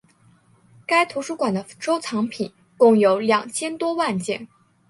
[0.87, 4.47] 该图书馆的收藏品共有两千多万件。